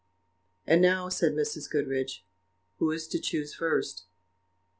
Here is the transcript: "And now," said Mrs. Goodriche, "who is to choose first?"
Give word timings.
"And 0.65 0.81
now," 0.81 1.09
said 1.09 1.33
Mrs. 1.33 1.69
Goodriche, 1.69 2.25
"who 2.79 2.89
is 2.89 3.07
to 3.09 3.19
choose 3.19 3.53
first?" 3.53 4.07